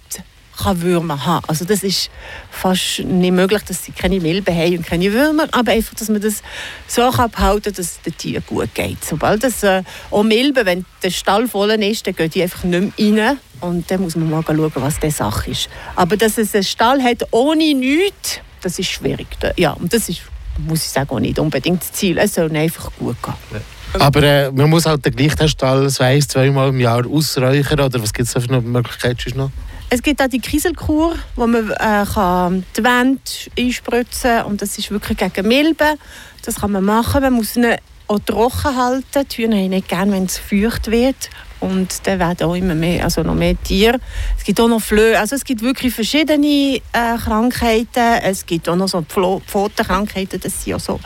kann 0.56 0.82
Würmer 0.82 1.24
haben. 1.24 1.44
Also 1.48 1.64
das 1.64 1.82
ist 1.82 2.10
fast 2.50 3.00
nicht 3.00 3.32
möglich, 3.32 3.62
dass 3.62 3.84
sie 3.84 3.92
keine 3.92 4.20
Milben 4.20 4.54
haben 4.54 4.78
und 4.78 4.86
keine 4.86 5.12
Würmer, 5.12 5.46
aber 5.52 5.72
einfach, 5.72 5.94
dass 5.94 6.08
man 6.08 6.20
das 6.20 6.42
so 6.86 7.10
kann 7.10 7.30
behalten 7.30 7.62
kann, 7.64 7.74
dass 7.74 7.86
es 7.86 8.00
den 8.02 8.16
Tieren 8.16 8.44
gut 8.46 8.74
geht. 8.74 9.04
Sobald 9.04 9.44
das 9.44 9.62
äh, 9.62 9.82
auch 10.10 10.22
Milben, 10.22 10.64
wenn 10.66 10.84
der 11.02 11.10
Stall 11.10 11.48
voll 11.48 11.70
ist, 11.70 12.06
dann 12.06 12.14
gehen 12.14 12.30
die 12.30 12.42
einfach 12.42 12.64
nicht 12.64 12.98
mehr 12.98 13.28
rein 13.28 13.38
und 13.60 13.90
dann 13.90 14.00
muss 14.00 14.16
man 14.16 14.30
mal 14.30 14.42
schauen, 14.44 14.72
was 14.74 15.00
die 15.00 15.10
Sache 15.10 15.50
ist. 15.50 15.68
Aber 15.94 16.16
dass 16.16 16.38
es 16.38 16.54
einen 16.54 16.64
Stall 16.64 17.02
hat 17.02 17.22
ohne 17.30 17.74
nichts, 17.74 18.40
das 18.62 18.78
ist 18.78 18.90
schwierig. 18.90 19.26
Ja, 19.56 19.72
und 19.72 19.92
das 19.92 20.08
ist, 20.08 20.22
muss 20.58 20.84
ich 20.84 20.90
sagen, 20.90 21.10
auch 21.10 21.20
nicht 21.20 21.38
unbedingt 21.38 21.82
das 21.82 21.92
Ziel. 21.92 22.18
Es 22.18 22.34
soll 22.34 22.54
einfach 22.56 22.90
gut 22.98 23.16
gehen. 23.22 23.62
Aber 23.98 24.22
äh, 24.22 24.50
man 24.50 24.68
muss 24.68 24.86
halt 24.86 25.04
den 25.04 25.14
gleichen 25.14 25.48
Stall 25.48 25.88
ein, 25.98 26.22
zweimal 26.22 26.68
im 26.68 26.80
Jahr 26.80 27.06
ausräuchern, 27.06 27.80
oder 27.80 28.02
was 28.02 28.12
gibt 28.12 28.28
es 28.28 28.34
da 28.34 28.40
für 28.40 28.60
Möglichkeiten 28.60 29.38
noch? 29.38 29.50
Es 29.88 30.02
gibt 30.02 30.20
auch 30.20 30.26
die 30.26 30.40
Kieselkur, 30.40 31.14
wo 31.36 31.46
man 31.46 31.70
äh, 31.70 32.04
kann 32.12 32.64
die 32.76 32.82
Wände 32.82 33.20
einspritzen 33.56 34.30
kann. 34.38 34.46
Und 34.46 34.60
das 34.60 34.78
ist 34.78 34.90
wirklich 34.90 35.16
gegen 35.16 35.46
Milben. 35.46 35.96
Das 36.44 36.56
kann 36.56 36.72
man 36.72 36.84
machen. 36.84 37.22
Man 37.22 37.34
muss 37.34 37.56
ihn 37.56 37.76
auch 38.08 38.18
trocken 38.18 38.76
halten. 38.76 39.28
Die 39.30 39.36
Hühner 39.36 39.56
haben 39.56 39.70
nicht 39.70 39.88
gerne, 39.88 40.12
wenn 40.12 40.24
es 40.24 40.38
feucht 40.38 40.90
wird. 40.90 41.30
Und 41.60 42.06
dann 42.06 42.18
werden 42.18 42.46
auch 42.46 42.54
immer 42.54 42.74
mehr, 42.74 43.04
also 43.04 43.22
noch 43.22 43.34
mehr 43.34 43.60
Tiere. 43.62 43.98
Es 44.36 44.44
gibt 44.44 44.60
auch 44.60 44.68
noch 44.68 44.80
Flöhe. 44.80 45.18
Also 45.18 45.36
es 45.36 45.44
gibt 45.44 45.62
wirklich 45.62 45.94
verschiedene 45.94 46.46
äh, 46.92 47.16
Krankheiten. 47.22 48.22
Es 48.22 48.44
gibt 48.44 48.68
auch 48.68 48.76
noch 48.76 48.88
so 48.88 49.02
Pfotenkrankheiten. 49.02 50.40
Das 50.40 50.62
sind 50.62 50.72
ja 50.72 50.78
so, 50.78 51.00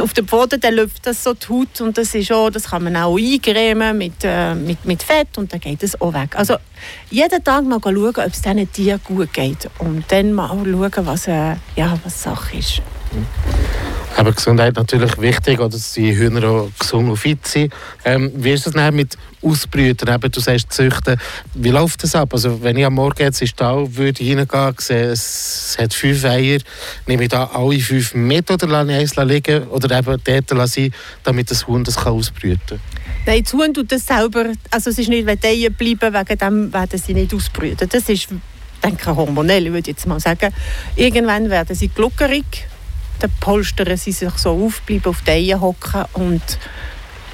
auf 0.00 0.12
den 0.12 0.26
Pfoten 0.26 0.60
dann 0.60 0.74
läuft 0.74 1.06
das 1.06 1.22
so 1.22 1.34
die 1.34 1.48
Haut 1.48 1.80
und 1.80 1.98
das 1.98 2.14
ist 2.14 2.32
auch, 2.32 2.50
das 2.50 2.70
kann 2.70 2.84
man 2.84 2.96
auch 2.96 3.16
eingremen 3.16 3.96
mit, 3.96 4.24
äh, 4.24 4.54
mit, 4.54 4.84
mit 4.84 5.02
Fett 5.02 5.36
und 5.36 5.52
dann 5.52 5.60
geht 5.60 5.82
es 5.82 6.00
auch 6.00 6.12
weg. 6.12 6.36
Also 6.36 6.56
jeden 7.10 7.44
Tag 7.44 7.64
mal 7.64 7.80
schauen, 7.82 8.06
ob 8.06 8.18
es 8.18 8.42
diesen 8.42 8.72
Tieren 8.72 9.00
gut 9.04 9.32
geht 9.32 9.68
und 9.78 10.04
dann 10.08 10.32
mal 10.32 10.48
schauen, 10.48 11.06
was, 11.06 11.28
äh, 11.28 11.56
ja, 11.76 11.98
was 12.04 12.22
Sache 12.22 12.56
ist. 12.58 12.82
Mhm. 13.12 13.59
Aber 14.20 14.32
Gesundheit 14.32 14.76
natürlich 14.76 15.18
wichtig, 15.18 15.58
oder 15.60 15.70
dass 15.70 15.94
die 15.94 16.14
Hühner 16.14 16.46
auch 16.46 16.68
gesund 16.78 17.08
und 17.08 17.16
fit 17.16 17.46
sind. 17.46 17.72
Ähm, 18.04 18.30
wie 18.34 18.52
ist 18.52 18.66
das 18.66 18.74
dann 18.74 18.94
mit 18.94 19.16
Ausbrüten? 19.40 20.12
Eben, 20.12 20.30
du 20.30 20.40
sagst 20.40 20.70
züchten. 20.74 21.18
Wie 21.54 21.70
läuft 21.70 22.02
das 22.02 22.14
ab? 22.14 22.34
Also 22.34 22.62
wenn 22.62 22.76
ich 22.76 22.84
am 22.84 22.96
Morgen 22.96 23.22
jetzt 23.22 23.40
in 23.40 23.46
den 23.46 23.52
Stall 23.52 23.96
würde 23.96 24.22
reingehen, 24.22 24.74
sehe, 24.76 25.04
es 25.04 25.74
hat 25.80 25.94
fünf 25.94 26.22
Eier, 26.26 26.58
nehme 27.06 27.22
ich 27.22 27.30
da 27.30 27.44
alle 27.54 27.78
fünf 27.78 28.12
mit 28.12 28.50
oder 28.50 28.66
lasse 28.66 28.92
ich 28.92 28.98
eins 28.98 29.16
liegen 29.16 29.66
oder 29.68 29.98
eben 29.98 30.20
dort 30.22 30.50
lasse 30.50 30.90
damit 31.24 31.50
das 31.50 31.66
Huhn 31.66 31.82
das 31.82 31.96
kann 31.96 32.12
ausbrüten 32.12 32.60
kann? 32.66 32.80
Nein, 33.24 33.42
das 33.42 33.54
Huhn 33.54 33.72
tut 33.72 33.90
das 33.90 34.06
selber. 34.06 34.52
Also 34.70 34.90
es 34.90 34.98
ist 34.98 35.08
nicht, 35.08 35.24
wenn 35.24 35.40
die 35.40 35.46
Eier 35.46 35.70
bleiben, 35.70 36.12
wegen 36.12 36.38
dem 36.38 36.72
werden 36.74 37.00
sie 37.00 37.14
nicht 37.14 37.32
ausbrüten. 37.32 37.88
Das 37.88 38.06
ist 38.10 38.28
denke 38.84 39.16
hormonell, 39.16 39.64
würde 39.64 39.78
ich 39.78 39.96
jetzt 39.96 40.06
mal 40.06 40.20
sagen. 40.20 40.52
Irgendwann 40.94 41.48
werden 41.48 41.74
sie 41.74 41.88
gluckerig 41.88 42.68
dann 43.20 43.30
polstern 43.40 43.96
sie 43.96 44.12
sich 44.12 44.32
so 44.34 44.50
auf, 44.66 44.82
bleiben 44.82 45.06
auf 45.06 45.22
den 45.22 45.34
Eiern 45.34 45.60
hocken 45.60 46.04
und 46.14 46.42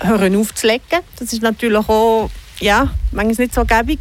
hören 0.00 0.36
auf 0.36 0.54
zu 0.54 0.66
legen. 0.66 1.00
Das 1.18 1.32
ist 1.32 1.42
natürlich 1.42 1.88
auch, 1.88 2.30
ja, 2.60 2.92
manchmal 3.12 3.46
nicht 3.46 3.54
so 3.54 3.64
gäbig, 3.64 4.00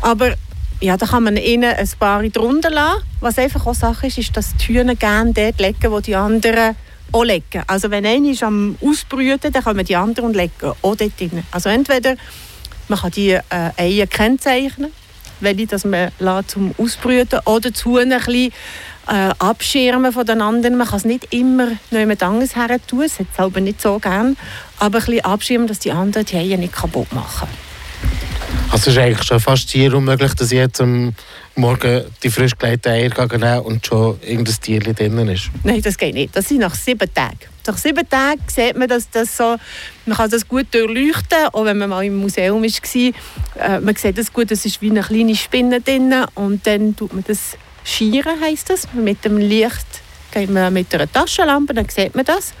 aber 0.00 0.34
ja, 0.80 0.96
da 0.96 1.06
kann 1.06 1.24
man 1.24 1.36
ihnen 1.36 1.72
ein 1.72 1.90
paar 1.98 2.22
drunter 2.24 2.70
lassen. 2.70 3.02
Was 3.20 3.38
einfach 3.38 3.66
auch 3.66 3.74
Sache 3.74 4.06
ist, 4.06 4.18
ist, 4.18 4.36
dass 4.36 4.54
die 4.56 4.74
Hühner 4.74 4.94
gerne 4.94 5.32
dort 5.32 5.60
legen, 5.60 5.90
wo 5.90 6.00
die 6.00 6.14
anderen 6.14 6.76
auch 7.12 7.24
legen. 7.24 7.62
Also 7.66 7.90
wenn 7.90 8.04
einer 8.04 8.30
ist 8.30 8.42
am 8.42 8.76
Ausbrüten, 8.82 9.52
dann 9.52 9.64
kommen 9.64 9.84
die 9.84 9.96
anderen 9.96 10.28
und 10.28 10.36
legen 10.36 10.52
auch 10.82 10.96
dort 10.96 11.20
drin. 11.20 11.42
Also 11.50 11.68
entweder 11.68 12.16
man 12.88 12.98
kann 12.98 13.10
die 13.12 13.30
äh, 13.30 13.40
Eier 13.76 14.06
kennzeichnen, 14.06 14.92
welche 15.40 15.66
dass 15.66 15.84
man 15.84 16.10
zum 16.46 16.74
Ausbrüten 16.78 17.40
oder 17.44 17.72
zu 17.72 17.96
ein 17.96 18.08
bisschen 18.10 18.52
äh, 19.08 19.30
abschirmen 19.38 20.12
von. 20.12 20.26
Man 20.26 20.62
kann 20.62 20.96
es 20.96 21.04
nicht 21.04 21.32
immer 21.32 21.68
noch 21.90 21.98
jemand 21.98 22.22
anderes 22.22 22.56
her 22.56 22.78
tun, 22.86 23.02
das 23.02 23.18
hat 23.18 23.26
es 23.32 23.38
aber 23.38 23.60
nicht 23.60 23.80
so 23.80 23.98
gern, 23.98 24.36
aber 24.78 24.98
ein 24.98 25.04
bisschen 25.04 25.24
abschirmen, 25.24 25.66
dass 25.66 25.78
die 25.78 25.92
anderen 25.92 26.26
die 26.26 26.36
Eier 26.36 26.56
nicht 26.56 26.72
kaputt 26.72 27.12
machen. 27.12 27.48
Also 28.70 28.90
es 28.90 28.96
ist 28.96 28.98
eigentlich 28.98 29.26
schon 29.26 29.40
fast 29.40 29.70
hier 29.70 29.94
unmöglich, 29.94 30.34
dass 30.34 30.50
ich 30.50 30.58
jetzt 30.58 30.80
am 30.80 31.14
Morgen 31.54 32.04
die 32.22 32.30
frisch 32.30 32.56
gelegten 32.58 32.88
Eier 32.88 33.10
nehme 33.28 33.62
und 33.62 33.86
schon 33.86 34.18
irgendein 34.20 34.60
Tier 34.60 34.80
drin 34.80 35.28
ist? 35.28 35.50
Nein, 35.62 35.80
das 35.80 35.96
geht 35.96 36.14
nicht. 36.14 36.34
Das 36.34 36.48
sind 36.48 36.58
nach 36.58 36.74
sieben 36.74 37.12
Tagen. 37.14 37.38
Nach 37.66 37.76
sieben 37.76 38.08
Tagen 38.08 38.42
sieht 38.48 38.76
man, 38.76 38.88
dass 38.88 39.08
das 39.08 39.36
so, 39.36 39.56
man 40.06 40.16
kann 40.16 40.30
das 40.30 40.46
gut 40.46 40.66
durchleuchten, 40.72 41.46
auch 41.52 41.64
wenn 41.64 41.78
man 41.78 41.88
mal 41.90 42.04
im 42.04 42.16
Museum 42.16 42.62
war. 42.62 43.12
Äh, 43.60 43.80
man 43.80 43.94
sieht 43.94 44.18
das 44.18 44.32
gut, 44.32 44.50
es 44.50 44.64
ist 44.66 44.82
wie 44.82 44.90
eine 44.90 45.02
kleine 45.02 45.36
Spinne 45.36 45.80
drin 45.80 46.12
und 46.34 46.66
dann 46.66 46.96
tut 46.96 47.12
man 47.12 47.24
das 47.26 47.56
Schieren 47.84 48.40
heisst 48.40 48.70
das. 48.70 48.88
Mit 48.92 49.24
dem 49.24 49.36
Licht 49.36 49.86
geht 50.32 50.50
man 50.50 50.72
mit 50.72 50.92
einer 50.94 51.10
Taschenlampe, 51.10 51.74
dann 51.74 51.88
sieht 51.88 52.14
man 52.14 52.24
das. 52.24 52.52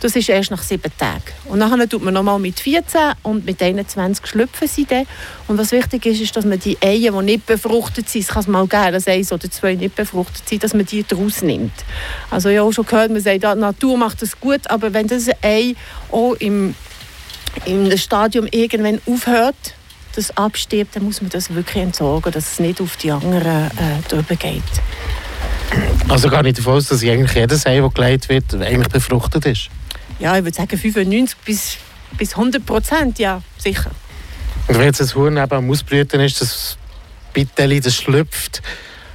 Das 0.00 0.16
ist 0.16 0.30
erst 0.30 0.50
nach 0.50 0.62
sieben 0.62 0.90
Tagen. 0.96 1.22
Und 1.44 1.58
nachher 1.58 1.86
tut 1.86 2.02
man 2.02 2.14
nochmal 2.14 2.38
mit 2.38 2.58
14 2.58 3.12
und 3.22 3.44
mit 3.44 3.62
21 3.62 4.26
schlüpfen 4.26 4.66
sie 4.66 4.86
dann. 4.86 5.06
Und 5.46 5.58
was 5.58 5.72
wichtig 5.72 6.06
ist, 6.06 6.20
ist, 6.22 6.34
dass 6.34 6.46
man 6.46 6.58
die 6.58 6.78
Eier, 6.80 7.12
die 7.12 7.24
nicht 7.24 7.44
befruchtet 7.46 8.08
sind, 8.08 8.22
es 8.22 8.28
kann 8.28 8.40
es 8.40 8.46
mal 8.46 8.66
geben, 8.66 8.92
dass 8.92 9.06
eins 9.06 9.30
oder 9.30 9.50
zwei 9.50 9.74
nicht 9.74 9.94
befruchtet 9.94 10.48
sind, 10.48 10.64
dass 10.64 10.72
man 10.72 10.86
die 10.86 11.04
daraus 11.06 11.42
nimmt. 11.42 11.72
Also 12.30 12.48
ich 12.48 12.56
habe 12.56 12.68
auch 12.68 12.72
schon 12.72 12.86
gehört, 12.86 13.10
man 13.10 13.20
sagt, 13.20 13.42
die 13.42 13.60
Natur 13.60 13.98
macht 13.98 14.22
das 14.22 14.40
gut, 14.40 14.70
aber 14.70 14.92
wenn 14.94 15.06
das 15.06 15.28
Ei 15.42 15.74
auch 16.10 16.32
im, 16.34 16.74
im 17.66 17.96
Stadium 17.98 18.46
irgendwann 18.50 19.00
aufhört, 19.06 19.74
das 20.16 20.34
abstirbt, 20.36 20.96
dann 20.96 21.04
muss 21.04 21.20
man 21.20 21.30
das 21.30 21.54
wirklich 21.54 21.82
entsorgen, 21.82 22.32
dass 22.32 22.52
es 22.52 22.58
nicht 22.58 22.80
auf 22.80 22.96
die 22.96 23.10
anderen 23.10 23.66
äh, 23.66 24.08
drüber 24.08 24.34
geht. 24.34 24.62
Also 26.08 26.28
gar 26.28 26.42
nicht 26.42 26.58
davon 26.58 26.74
aus, 26.74 26.88
dass 26.88 27.02
eigentlich 27.04 27.34
jedes 27.34 27.66
Ei, 27.66 27.80
das 27.80 27.94
gelegt 27.94 28.28
wird, 28.28 28.54
eigentlich 28.54 28.88
befruchtet 28.88 29.46
ist? 29.46 29.70
Ja, 30.20 30.36
ich 30.36 30.44
würde 30.44 30.56
sagen 30.56 30.78
95 30.78 31.38
bis, 31.44 31.76
bis 32.16 32.32
100 32.36 32.64
Prozent, 32.64 33.18
ja, 33.18 33.42
sicher. 33.58 33.90
Und 34.68 34.78
wenn 34.78 34.84
jetzt 34.84 35.00
ein 35.00 35.14
Huhn 35.14 35.36
eben 35.36 35.52
am 35.52 35.70
Ausbrüten 35.70 36.20
ist, 36.20 36.40
das 36.40 36.76
Bitteli, 37.32 37.80
das 37.80 37.96
schlüpft, 37.96 38.62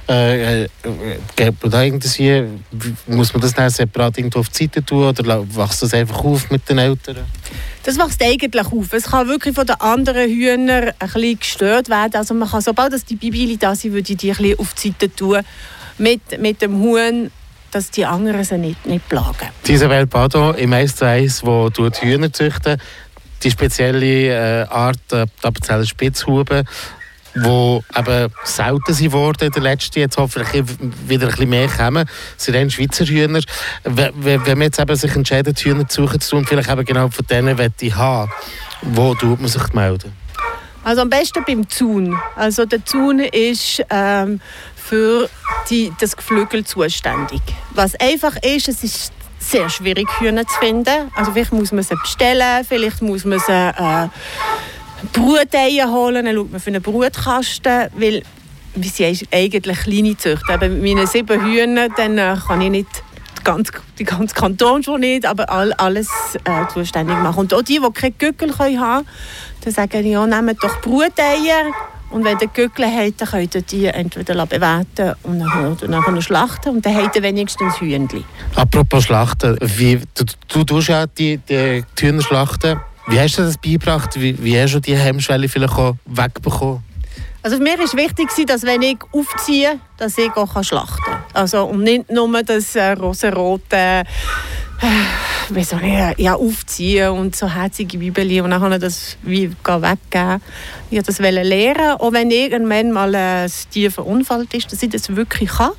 äh, 0.08 0.64
äh, 0.64 0.68
da 1.62 1.82
irgendwie, 1.82 2.44
muss 3.06 3.32
man 3.32 3.40
das 3.40 3.54
dann 3.54 3.70
separat 3.70 4.18
irgendwo 4.18 4.40
auf 4.40 4.48
die 4.48 4.64
Seite 4.64 4.84
tun 4.84 5.04
oder 5.04 5.44
wächst 5.48 5.82
das 5.82 5.94
einfach 5.94 6.22
auf 6.24 6.50
mit 6.50 6.68
den 6.68 6.78
Eltern? 6.78 7.18
Das 7.82 7.98
wächst 7.98 8.22
eigentlich 8.22 8.66
auf. 8.66 8.92
Es 8.92 9.04
kann 9.04 9.28
wirklich 9.28 9.54
von 9.54 9.66
den 9.66 9.80
anderen 9.80 10.28
Hühnern 10.28 10.90
ein 10.90 10.92
bisschen 10.98 11.38
gestört 11.38 11.88
werden. 11.88 12.16
Also 12.16 12.34
man 12.34 12.48
kann, 12.48 12.60
sobald 12.60 12.92
dass 12.92 13.04
die 13.04 13.16
Bibili 13.16 13.56
da 13.56 13.74
sind, 13.74 13.94
würde 13.94 14.12
ich 14.12 14.18
die 14.18 14.30
ein 14.30 14.36
bisschen 14.36 14.58
auf 14.58 14.74
die 14.74 14.88
Seite 14.88 15.14
tun 15.14 15.40
mit, 15.98 16.40
mit 16.40 16.62
dem 16.62 16.80
Huhn 16.80 17.30
dass 17.70 17.90
die 17.90 18.06
anderen 18.06 18.44
sie 18.44 18.58
nicht, 18.58 18.86
nicht 18.86 19.08
plagen. 19.08 19.48
Isabel 19.66 20.06
Bado 20.06 20.52
im 20.52 20.72
1 20.72 20.96
zu 20.96 21.06
1, 21.06 21.44
wo 21.44 21.68
du 21.68 21.88
die 21.90 22.06
Hühner 22.06 22.32
züchten, 22.32 22.80
die 23.42 23.50
spezielle 23.50 24.62
äh, 24.62 24.66
Art 24.68 24.98
äh, 25.12 25.26
Appenzeller 25.42 25.84
Spitzhuben, 25.84 26.66
die 27.34 27.80
eben 27.98 28.32
selten 28.44 28.94
sind 28.94 29.12
worden 29.12 29.46
in 29.46 29.52
der 29.52 29.62
letzten 29.62 29.98
jetzt 29.98 30.16
hoffentlich 30.16 30.64
wieder 31.06 31.26
ein 31.26 31.30
bisschen 31.30 31.50
mehr 31.50 31.68
kommen, 31.68 32.08
sind 32.36 32.54
dann 32.54 32.70
Schweizer 32.70 33.04
Hühner. 33.04 33.40
Wenn 33.84 34.42
man 34.44 34.62
jetzt 34.62 34.78
eben 34.78 34.96
sich 34.96 35.14
entscheidet, 35.14 35.58
Hühner 35.60 35.86
zu 35.86 36.06
suchen 36.06 36.20
zu 36.20 36.30
tun, 36.30 36.46
vielleicht 36.46 36.70
eben 36.70 36.84
genau 36.84 37.08
von 37.08 37.26
denen 37.26 37.58
ich 37.80 37.94
haben, 37.94 38.30
wo 38.82 39.14
tut 39.14 39.40
man 39.40 39.48
sich 39.48 39.72
melden? 39.74 40.12
Also 40.86 41.02
am 41.02 41.10
besten 41.10 41.42
beim 41.44 41.68
Zaun. 41.68 42.16
Also 42.36 42.64
der 42.64 42.84
Zaun 42.84 43.18
ist 43.18 43.82
ähm, 43.90 44.40
für 44.88 45.28
die, 45.70 45.92
das 46.00 46.16
Geflügel 46.16 46.64
zuständig. 46.64 47.40
Was 47.74 47.94
einfach 47.96 48.36
ist, 48.42 48.68
es 48.68 48.84
ist 48.84 49.12
sehr 49.38 49.68
schwierig, 49.68 50.08
Hühner 50.18 50.46
zu 50.46 50.58
finden. 50.58 51.10
Also 51.14 51.32
vielleicht 51.32 51.52
muss 51.52 51.72
man 51.72 51.82
sie 51.82 51.96
bestellen, 51.96 52.64
vielleicht 52.68 53.02
muss 53.02 53.24
man 53.24 53.38
sie 53.38 53.52
äh, 53.52 54.08
Bruteier 55.12 55.90
holen, 55.90 56.24
dann 56.24 56.34
schaut 56.34 56.52
man 56.52 56.60
für 56.60 56.70
einen 56.70 56.82
Brutkasten, 56.82 57.88
weil 57.96 58.22
wir 58.74 58.90
sind 58.90 59.28
eigentlich 59.32 59.78
kleine 59.78 60.16
Züchter. 60.16 60.54
Eben 60.54 60.80
mit 60.80 60.94
meinen 60.94 61.06
sieben 61.06 61.44
Hühnern 61.44 61.92
dann, 61.96 62.18
äh, 62.18 62.36
kann 62.46 62.60
ich 62.60 62.70
nicht 62.70 62.88
die 63.38 63.44
ganze, 63.44 63.72
die 63.98 64.04
ganze 64.04 64.34
Kanton 64.34 64.82
schon 64.82 65.00
nicht, 65.00 65.26
aber 65.26 65.50
all, 65.50 65.72
alles 65.74 66.08
äh, 66.44 66.66
zuständig 66.72 67.16
machen. 67.18 67.40
Und 67.40 67.54
auch 67.54 67.62
die, 67.62 67.80
die 67.80 67.92
keine 67.92 68.12
Gückel 68.12 68.58
haben 68.58 68.76
können, 68.76 69.08
dann 69.62 69.72
sagen 69.72 70.06
ja, 70.06 70.26
nehmt 70.26 70.62
doch 70.62 70.80
Bruteier 70.80 71.72
und 72.10 72.24
wenn 72.24 72.38
ihr 72.38 72.48
Gückel 72.48 72.86
habt, 72.86 73.20
dann 73.20 73.28
könnt 73.28 73.54
ihr 73.54 73.62
die 73.62 73.86
entweder 73.86 74.46
bewerten 74.46 75.14
und 75.22 75.40
dann 75.40 76.22
schlachten 76.22 76.76
und 76.76 76.86
dann 76.86 76.94
habt 76.94 77.16
ihr 77.16 77.22
wenigstens 77.22 77.80
Hühnchen. 77.80 78.24
Apropos 78.54 79.04
Schlachten, 79.04 79.58
wie, 79.60 80.00
du, 80.14 80.24
du 80.48 80.64
tust 80.64 80.88
ja 80.88 81.06
die, 81.06 81.38
die, 81.38 81.84
die 81.98 82.06
Hühner 82.06 82.22
schlachten. 82.22 82.80
Wie 83.08 83.20
hast 83.20 83.38
du 83.38 83.42
das 83.42 83.56
beigebracht? 83.58 84.20
Wie, 84.20 84.42
wie 84.42 84.60
hast 84.60 84.74
du 84.74 84.80
die 84.80 84.96
Hemmschwelle 84.96 85.48
vielleicht 85.48 85.74
auch 85.74 85.94
wegbekommen? 86.06 86.82
Also 87.42 87.58
für 87.58 87.62
mich 87.62 87.78
war 87.78 87.98
wichtig, 87.98 88.46
dass 88.46 88.64
wenn 88.64 88.82
ich 88.82 88.98
aufziehe, 89.12 89.78
dass 89.98 90.18
ich 90.18 90.34
auch 90.34 90.64
schlachten 90.64 91.00
kann. 91.04 91.22
Also, 91.32 91.64
und 91.64 91.84
nicht 91.84 92.10
nur 92.10 92.42
das 92.42 92.74
äh, 92.74 92.90
rosarote, 92.92 93.76
äh, 93.76 94.04
wie 95.50 95.62
soll 95.62 95.80
ich, 95.84 96.18
ja, 96.18 96.34
aufziehen 96.34 97.10
und 97.10 97.36
so 97.36 97.48
herzige 97.48 97.98
Bibeli 97.98 98.40
und 98.40 98.50
dann 98.50 98.60
kann 98.60 98.72
ich 98.72 98.80
das 98.80 99.16
wie 99.22 99.50
weggeben. 99.50 100.40
Ich 100.90 101.02
das 101.02 101.18
lernen, 101.18 101.92
auch 101.98 102.12
wenn 102.12 102.30
irgendwann 102.30 102.92
mal 102.92 103.14
ein 103.14 103.50
Tier 103.70 103.90
verunfallt 103.90 104.52
ist, 104.54 104.72
dass 104.72 104.82
ich 104.82 104.90
das 104.90 105.14
wirklich 105.14 105.50
kann. 105.50 105.70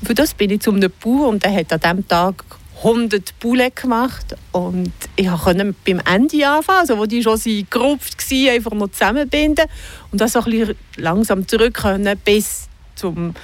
Und 0.00 0.06
für 0.06 0.14
das 0.14 0.34
bin 0.34 0.50
ich 0.50 0.60
zu 0.60 0.72
einem 0.72 0.90
Bauer 1.02 1.28
und 1.28 1.44
der 1.44 1.54
hat 1.54 1.72
an 1.72 1.80
diesem 1.80 2.08
Tag 2.08 2.44
100 2.78 3.38
Bulle 3.38 3.70
gemacht 3.70 4.34
und 4.50 4.92
ich 5.14 5.28
konnte 5.28 5.74
beim 5.86 6.00
Ende 6.00 6.48
anfangen, 6.48 6.80
also 6.80 6.98
wo 6.98 7.06
die 7.06 7.22
schon 7.22 7.38
gerupft 7.70 8.30
waren, 8.30 8.48
einfach 8.48 8.72
noch 8.72 8.90
zusammenbinden 8.90 9.66
und 10.10 10.20
dann 10.20 10.28
so 10.28 10.40
ein 10.40 10.44
bisschen 10.50 10.76
langsam 10.96 11.46
zurück 11.46 11.74
können 11.74 12.18
bis 12.24 12.68
zum 12.96 13.34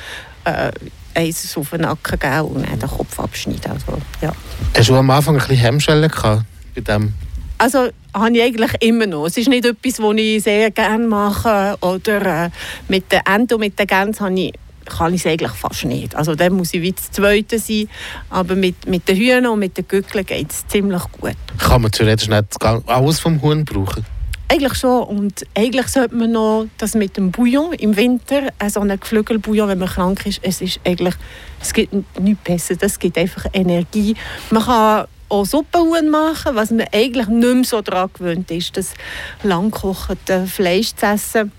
äh, 0.44 0.72
eins 1.14 1.56
auf 1.56 1.70
den 1.70 1.82
Nacken 1.82 2.18
geben 2.18 2.40
und 2.42 2.68
dann 2.68 2.78
den 2.78 2.88
Kopf 2.88 3.18
abschneiden. 3.18 3.72
Also, 3.72 3.98
ja. 4.20 4.32
Hast 4.76 4.88
du 4.88 4.96
am 4.96 5.10
Anfang 5.10 5.34
ein 5.34 5.40
bisschen 5.40 5.56
Hemmschwellen 5.56 6.10
gehabt 6.10 6.44
bei 6.74 6.80
dem? 6.80 7.14
Also 7.58 7.88
habe 8.14 8.36
ich 8.36 8.42
eigentlich 8.42 8.70
immer 8.80 9.06
noch. 9.06 9.26
Es 9.26 9.36
ist 9.36 9.48
nicht 9.48 9.64
etwas, 9.64 9.98
was 9.98 10.16
ich 10.16 10.42
sehr 10.42 10.70
gerne 10.70 11.06
mache 11.06 11.76
oder 11.80 12.44
äh, 12.44 12.50
mit 12.86 13.10
den 13.10 13.20
Enten 13.26 13.54
und 13.54 13.60
mit 13.60 13.78
den 13.78 13.86
Gänsen 13.86 14.26
habe 14.26 14.40
ich 14.40 14.52
kann 14.88 15.12
ich 15.12 15.20
es 15.20 15.30
eigentlich 15.30 15.52
fast 15.52 15.84
nicht. 15.84 16.14
Also 16.14 16.34
dann 16.34 16.54
muss 16.54 16.72
ich 16.72 16.80
wie 16.80 16.92
das 16.92 17.10
Zweite 17.10 17.58
sein. 17.58 17.88
Aber 18.30 18.54
mit, 18.54 18.86
mit 18.86 19.06
den 19.06 19.16
Hühnern 19.16 19.46
und 19.48 19.58
mit 19.58 19.76
den 19.76 19.86
Gückeln 19.86 20.24
geht 20.24 20.50
es 20.50 20.66
ziemlich 20.66 21.02
gut. 21.12 21.36
Kann 21.58 21.82
man 21.82 21.90
theoretisch 21.90 22.28
nicht 22.28 22.56
alles 22.62 23.20
vom 23.20 23.42
Huhn 23.42 23.66
brauchen? 23.66 24.06
Eigentlich 24.50 24.74
schon. 24.74 25.02
Und 25.04 25.44
eigentlich 25.54 25.88
sollte 25.88 26.14
man 26.14 26.32
noch 26.32 26.66
das 26.78 26.94
mit 26.94 27.16
dem 27.16 27.30
Bouillon 27.30 27.74
im 27.74 27.96
Winter, 27.96 28.48
so 28.68 28.80
einen 28.80 28.98
Geflügelbouillon, 28.98 29.68
wenn 29.68 29.78
man 29.78 29.88
krank 29.88 30.24
ist, 30.26 30.40
es 30.42 30.60
ist 30.60 30.80
eigentlich, 30.84 31.14
es 31.60 31.72
gibt 31.72 31.92
nichts 32.18 32.42
besser. 32.44 32.76
Das 32.76 32.98
gibt 32.98 33.18
einfach 33.18 33.44
Energie. 33.52 34.16
Man 34.50 34.62
kann 34.62 35.06
auch 35.28 35.44
Suppenhuhn 35.44 36.08
machen, 36.08 36.54
was 36.54 36.70
man 36.70 36.86
eigentlich 36.92 37.28
nicht 37.28 37.54
mehr 37.54 37.64
so 37.64 37.82
daran 37.82 38.08
gewöhnt 38.14 38.50
ist, 38.50 38.76
das 38.76 38.94
langkochende 39.42 40.46
Fleisch 40.46 40.94
zu 40.94 41.06
essen 41.06 41.52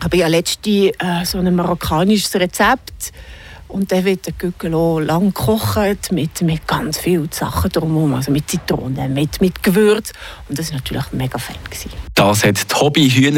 habe 0.00 0.16
ich 0.16 0.20
ja 0.20 0.28
letztens 0.28 0.92
äh, 0.98 1.24
so 1.24 1.38
ein 1.38 1.54
marokkanisches 1.54 2.34
Rezept 2.36 3.12
und 3.68 3.90
der 3.90 4.04
wird 4.04 4.26
der 4.26 4.32
Gückel 4.32 4.72
lang 5.04 5.32
gekocht 5.34 6.10
mit, 6.10 6.42
mit 6.42 6.66
ganz 6.66 6.98
vielen 6.98 7.30
Sachen 7.30 7.70
drumherum, 7.70 8.14
also 8.14 8.32
mit 8.32 8.48
Zitronen, 8.48 9.14
mit, 9.14 9.40
mit 9.40 9.62
Gewürz 9.62 10.12
und 10.48 10.58
das 10.58 10.70
war 10.70 10.78
natürlich 10.78 11.12
mega 11.12 11.38
fein. 11.38 11.56
Das 12.14 12.44
hat 12.44 12.80
Hobby 12.80 13.08